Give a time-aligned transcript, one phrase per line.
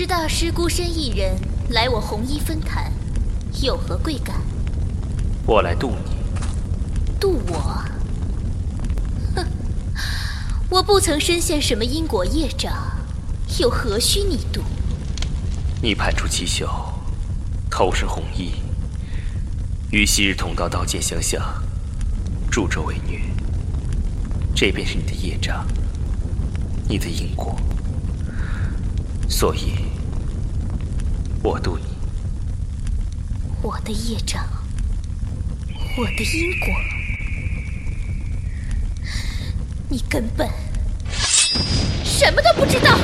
[0.00, 1.36] 不知大师孤身一人
[1.72, 2.90] 来我红衣分坛，
[3.60, 4.34] 有何贵干？
[5.44, 6.12] 我来渡你。
[7.20, 7.84] 渡我？
[9.36, 9.46] 哼！
[10.70, 12.72] 我不曾深陷什么因果业障，
[13.58, 14.62] 又何须你渡？
[15.82, 16.66] 你叛出七宿，
[17.70, 18.52] 投身红衣，
[19.90, 21.42] 与昔日同道刀剑相向，
[22.50, 23.20] 助纣为虐，
[24.54, 25.66] 这便是你的业障，
[26.88, 27.54] 你的因果。
[29.30, 29.76] 所以，
[31.42, 31.84] 我渡你。
[33.62, 34.44] 我的业障，
[35.96, 36.68] 我的因果，
[39.88, 40.46] 你根本
[42.04, 42.98] 什么都不知道。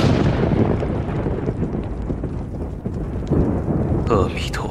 [4.08, 4.65] 阿弥陀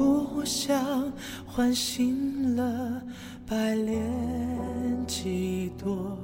[0.00, 1.12] 不想，
[1.44, 3.02] 唤醒了
[3.46, 4.00] 百炼
[5.06, 6.16] 几多。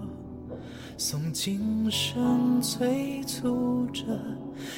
[0.96, 4.02] 诵经声催促着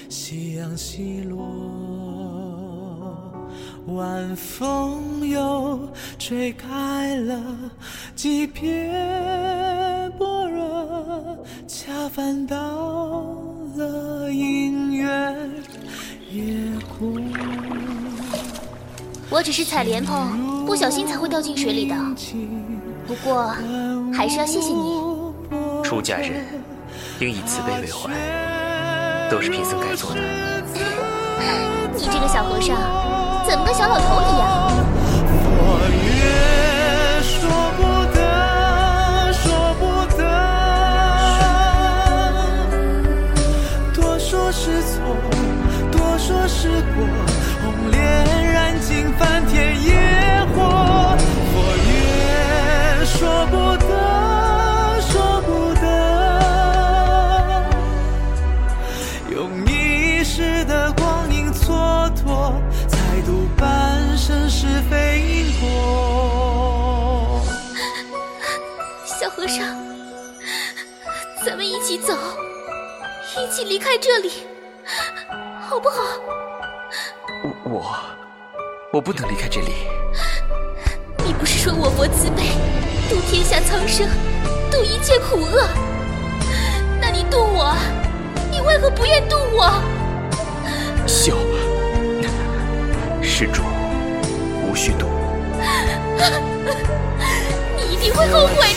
[0.09, 1.39] 夕阳西落，
[3.87, 5.79] 晚风又
[6.19, 7.41] 吹开了
[8.17, 13.38] 几片薄若，恰反到
[19.31, 21.95] 我只是采莲蓬，不小心才会掉进水里的。
[23.07, 23.55] 不过，
[24.13, 25.03] 还是要谢谢你。
[25.85, 26.47] 出家人
[27.21, 28.11] 应以慈悲为怀，
[29.31, 30.21] 都是贫僧该做的。
[31.95, 32.77] 你这个小和尚，
[33.47, 34.71] 怎么跟小老头一样？
[35.45, 35.45] 佛
[35.93, 37.83] 曰说不
[38.15, 39.83] 得，说不
[40.17, 40.23] 得，
[43.95, 44.97] 多说是错，
[45.93, 47.05] 多说是过，
[49.19, 49.93] 翻天野
[50.55, 51.17] 火。
[51.53, 51.55] 佛
[51.89, 55.85] 曰说不得，说不得，
[59.31, 62.53] 用一世的光阴蹉跎，
[62.89, 67.43] 才度半生是非因果。
[69.05, 69.77] 小和尚，
[71.45, 72.17] 咱们一起走，
[73.37, 74.47] 一起离开这里，
[75.61, 76.03] 好不好？
[77.65, 77.97] 我
[78.91, 79.87] 我我不能离开这里。
[81.25, 82.43] 你不是说我佛慈悲，
[83.09, 84.09] 度天下苍生，
[84.73, 85.69] 度一切苦厄？
[87.01, 87.77] 那你渡我，
[88.51, 89.81] 你为何不愿渡我？
[91.07, 91.37] 秀，
[93.23, 93.63] 施主，
[94.67, 95.07] 无需渡。
[97.77, 98.75] 你一定会后悔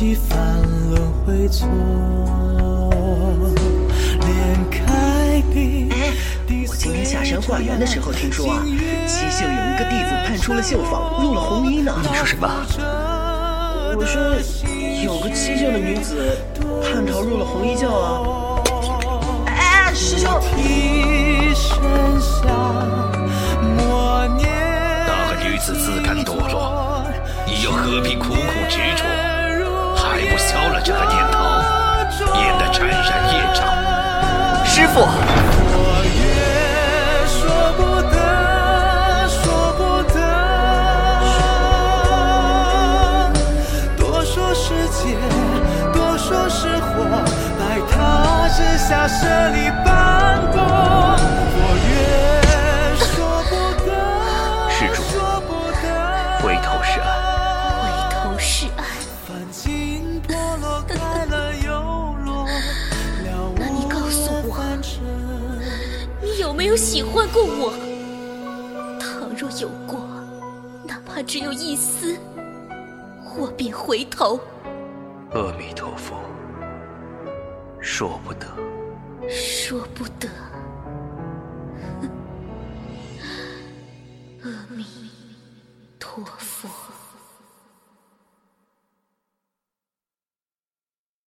[0.00, 0.38] 几番
[0.88, 1.68] 轮回错。
[6.66, 8.62] 我今天下山化缘的时候听说啊，
[9.06, 11.94] 七秀有一个弟子叛出了绣坊，入了红衣呢。
[12.00, 12.48] 你说什么？
[13.94, 14.22] 我说
[15.04, 16.34] 有个七秀的女子
[16.82, 18.62] 叛逃入了红衣教啊。
[19.48, 21.78] 哎哎，师兄，一身
[22.18, 22.48] 香，
[23.76, 24.48] 默念。
[25.06, 27.04] 大个女子自甘堕落，
[27.46, 29.09] 你又何必苦苦执着？
[30.82, 31.38] 这个念头，
[32.32, 33.00] 免得沾染
[33.32, 33.60] 业障。
[34.64, 35.78] 师傅，我
[36.16, 36.18] 也
[37.28, 37.38] 说
[37.76, 37.80] 不
[38.10, 38.16] 得，
[39.28, 39.42] 说
[39.76, 39.80] 不
[40.14, 40.18] 得，
[43.98, 45.18] 多说是劫，
[45.92, 46.88] 多说是祸，
[47.58, 50.58] 白塔之下舍利斑驳。
[66.70, 67.72] 有喜欢过我？
[69.00, 70.06] 倘若有过，
[70.84, 72.16] 哪怕只有一丝，
[73.36, 74.38] 我便回头。
[75.32, 76.14] 阿弥陀佛，
[77.80, 78.46] 说不得。
[79.28, 80.28] 说不得，